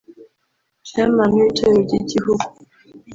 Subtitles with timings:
[0.87, 2.45] Chairman w’itorero ry’igihugu